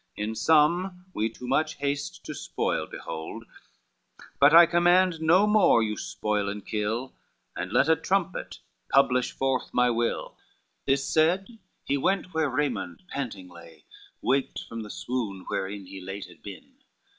In 0.15 0.33
some 0.33 1.05
we 1.13 1.29
too 1.29 1.45
much 1.47 1.75
haste 1.75 2.23
to 2.25 2.33
spoil 2.33 2.87
behold, 2.87 3.45
But 4.39 4.51
I 4.51 4.65
command 4.65 5.21
no 5.21 5.45
more 5.45 5.83
you 5.83 5.95
spoil 5.95 6.49
and 6.49 6.65
kill, 6.65 7.13
And 7.55 7.71
let 7.71 7.87
a 7.87 7.95
trumpet 7.95 8.61
publish 8.89 9.31
forth 9.31 9.71
my 9.75 9.91
will." 9.91 10.29
LIII 10.31 10.37
This 10.95 11.07
said, 11.07 11.59
he 11.83 11.97
went 11.97 12.33
where 12.33 12.49
Raymond 12.49 13.03
panting 13.09 13.47
lay, 13.47 13.85
Waked 14.23 14.63
from 14.67 14.81
the 14.81 14.89
swoon 14.89 15.45
wherein 15.49 15.85
he 15.85 16.01
late 16.01 16.25
had 16.25 16.41
been. 16.41 16.77